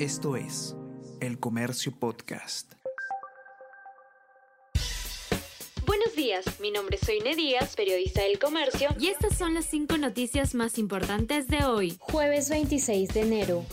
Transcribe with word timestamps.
Esto 0.00 0.34
es 0.34 0.74
El 1.20 1.38
Comercio 1.38 1.92
Podcast. 1.96 2.72
Buenos 5.86 6.16
días, 6.16 6.44
mi 6.58 6.72
nombre 6.72 6.96
es 7.00 7.06
Soine 7.06 7.36
Díaz, 7.36 7.76
periodista 7.76 8.22
del 8.22 8.40
Comercio, 8.40 8.88
y 8.98 9.06
estas 9.06 9.38
son 9.38 9.54
las 9.54 9.66
cinco 9.66 9.96
noticias 9.96 10.56
más 10.56 10.78
importantes 10.78 11.46
de 11.46 11.64
hoy, 11.64 11.96
jueves 12.00 12.48
26 12.50 13.14
de 13.14 13.20
enero. 13.20 13.64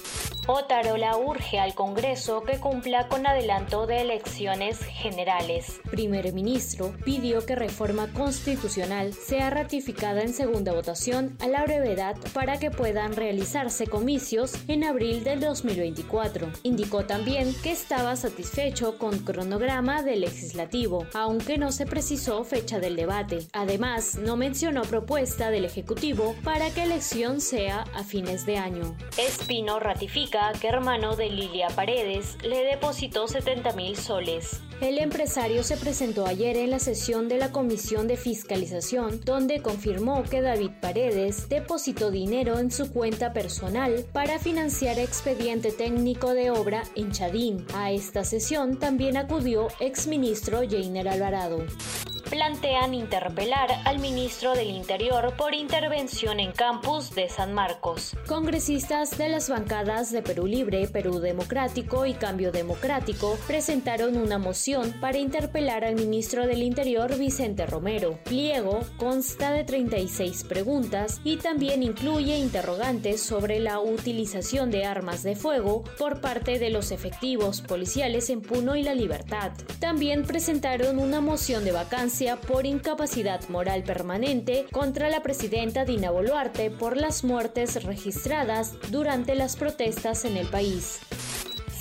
Otarola 0.48 1.18
urge 1.18 1.60
al 1.60 1.76
Congreso 1.76 2.42
que 2.42 2.60
cumpla 2.60 3.08
con 3.08 3.28
adelanto 3.28 3.86
de 3.86 4.02
elecciones 4.02 4.80
generales. 4.80 5.80
Primer 5.92 6.34
ministro 6.34 6.96
pidió 7.06 7.46
que 7.46 7.56
reforma 7.56 8.12
constitucional 8.12 9.14
sea 9.14 9.52
ratificada 9.52 10.24
en 10.24 10.34
segunda 10.34 10.74
votación 10.74 11.38
a 11.42 11.48
la 11.48 11.64
brevedad 11.64 12.18
para 12.34 12.58
que 12.58 12.72
puedan 12.72 13.16
realizarse 13.16 13.86
comicios 13.86 14.54
en 14.68 14.84
abril 14.84 15.24
del 15.24 15.42
2024. 15.42 16.48
Indicó 16.64 17.06
también 17.06 17.54
que 17.62 17.72
estaba 17.72 18.16
satisfecho 18.16 18.98
con 18.98 19.20
cronograma 19.20 20.02
del 20.02 20.22
legislativo, 20.22 21.06
aunque 21.14 21.60
no 21.60 21.72
se 21.72 21.86
precisó 21.86 22.44
fecha 22.44 22.80
del 22.80 22.96
debate. 22.96 23.46
Además, 23.54 24.16
no 24.16 24.38
mencionó 24.38 24.82
propuesta 24.82 25.52
del 25.52 25.66
Ejecutivo 25.66 26.36
para 26.44 26.72
que 26.72 26.84
elección 26.84 27.42
sea 27.42 27.82
a 27.94 28.04
fines 28.04 28.48
de 28.48 28.58
año. 28.58 28.98
Espino 29.18 29.80
ratifica 29.80 30.31
que 30.60 30.68
hermano 30.68 31.18
de 31.18 31.30
Lilia 31.30 31.68
Paredes 31.76 32.38
le 32.42 32.64
depositó 32.64 33.28
70 33.28 33.74
mil 33.74 33.98
soles. 33.98 34.62
El 34.80 34.98
empresario 34.98 35.62
se 35.62 35.76
presentó 35.76 36.26
ayer 36.26 36.56
en 36.56 36.72
la 36.72 36.80
sesión 36.80 37.28
de 37.28 37.38
la 37.38 37.52
Comisión 37.52 38.08
de 38.08 38.16
Fiscalización, 38.16 39.20
donde 39.26 39.62
confirmó 39.62 40.24
que 40.24 40.42
David 40.42 40.72
Paredes 40.82 41.50
depositó 41.50 42.12
dinero 42.12 42.60
en 42.60 42.72
su 42.72 42.92
cuenta 42.94 43.34
personal 43.34 44.06
para 44.14 44.40
financiar 44.40 45.00
expediente 45.00 45.72
técnico 45.72 46.34
de 46.34 46.50
obra 46.50 46.84
en 46.96 47.12
Chadín. 47.12 47.66
A 47.76 47.92
esta 47.92 48.24
sesión 48.24 48.80
también 48.80 49.18
acudió 49.18 49.68
exministro 49.80 50.62
Jainer 50.68 51.10
Alvarado 51.10 51.66
plantean 52.32 52.94
interpelar 52.94 53.70
al 53.84 54.00
ministro 54.00 54.54
del 54.54 54.70
Interior 54.70 55.34
por 55.36 55.54
intervención 55.54 56.40
en 56.40 56.54
campus 56.54 57.14
de 57.14 57.28
San 57.28 57.54
Marcos. 57.54 58.16
Congresistas 58.26 59.18
de 59.18 59.28
las 59.28 59.50
bancadas 59.50 60.14
de 60.14 60.22
Perú 60.22 60.48
Libre, 60.48 60.88
Perú 60.88 61.20
Democrático 61.20 62.06
y 62.06 62.14
Cambio 62.14 62.54
Democrático 62.54 63.38
presentaron 63.48 64.16
una 64.16 64.38
moción 64.38 64.96
para 65.02 65.18
interpelar 65.18 65.84
al 65.84 65.96
ministro 65.96 66.48
del 66.48 66.64
Interior 66.64 67.18
Vicente 67.18 67.66
Romero. 67.66 68.18
Pliego 68.24 68.80
consta 68.96 69.52
de 69.52 69.66
36 69.66 70.46
preguntas 70.46 71.20
y 71.26 71.36
también 71.36 71.84
incluye 71.84 72.38
interrogantes 72.38 73.22
sobre 73.22 73.60
la 73.60 73.82
utilización 73.82 74.72
de 74.72 74.86
armas 74.86 75.24
de 75.24 75.36
fuego 75.36 75.84
por 75.98 76.22
parte 76.22 76.60
de 76.60 76.70
los 76.70 76.92
efectivos 76.92 77.60
policiales 77.60 78.30
en 78.30 78.42
Puno 78.42 78.78
y 78.78 78.84
La 78.84 78.96
Libertad. 78.96 79.52
También 79.82 80.24
presentaron 80.24 80.98
una 80.98 81.20
moción 81.20 81.66
de 81.66 81.74
vacancia 81.74 82.21
por 82.48 82.68
incapacidad 82.68 83.50
moral 83.50 83.84
permanente 83.84 84.68
contra 84.72 85.10
la 85.10 85.24
presidenta 85.24 85.86
Dina 85.86 86.12
Boluarte 86.12 86.70
por 86.70 86.96
las 86.96 87.24
muertes 87.24 87.84
registradas 87.84 88.74
durante 88.92 89.34
las 89.34 89.56
protestas 89.56 90.24
en 90.26 90.38
el 90.38 90.48
país 90.48 91.00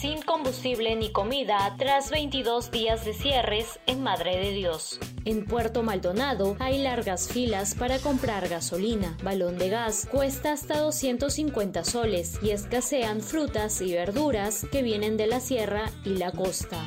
sin 0.01 0.23
combustible 0.23 0.97
ni 0.97 1.13
comida 1.13 1.75
tras 1.79 2.11
22 2.11 2.71
días 2.71 3.05
de 3.05 3.13
cierres 3.13 3.79
en 3.87 4.03
Madre 4.03 4.39
de 4.39 4.53
Dios. 4.53 4.99
En 5.27 5.45
Puerto 5.45 5.83
Maldonado 5.83 6.57
hay 6.59 6.79
largas 6.79 7.29
filas 7.29 7.75
para 7.75 7.99
comprar 7.99 8.49
gasolina. 8.49 9.19
Balón 9.23 9.59
de 9.59 9.69
gas 9.69 10.09
cuesta 10.11 10.53
hasta 10.53 10.79
250 10.79 11.85
soles 11.85 12.39
y 12.43 12.49
escasean 12.49 13.21
frutas 13.21 13.83
y 13.83 13.93
verduras 13.93 14.67
que 14.73 14.83
vienen 14.83 15.19
de 15.19 15.27
la 15.27 15.41
sierra 15.41 15.91
y 16.03 16.15
la 16.15 16.33
costa. 16.33 16.83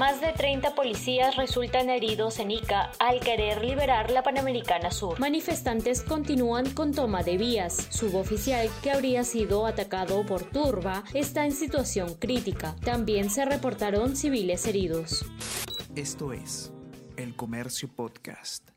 Más 0.00 0.22
de 0.22 0.32
30 0.32 0.74
policías 0.74 1.36
resultan 1.36 1.90
heridos 1.90 2.38
en 2.38 2.50
Ica 2.50 2.90
al 2.98 3.20
querer 3.20 3.62
liberar 3.62 4.10
la 4.10 4.22
Panamericana 4.22 4.90
Sur. 4.90 5.20
Manifestantes 5.20 6.00
continúan 6.00 6.70
con 6.70 6.94
toma 6.94 7.22
de 7.22 7.36
vías. 7.36 7.86
Suboficial 7.90 8.70
que 8.82 8.92
habría 8.92 9.24
sido 9.24 9.66
atacado 9.66 10.24
por 10.24 10.44
turba 10.44 11.04
está 11.12 11.44
en 11.44 11.52
situación 11.52 12.14
crítica. 12.14 12.74
También 12.82 13.28
se 13.28 13.44
reportaron 13.44 14.16
civiles 14.16 14.66
heridos. 14.66 15.26
Esto 15.94 16.32
es 16.32 16.72
El 17.18 17.36
Comercio 17.36 17.90
Podcast. 17.94 18.70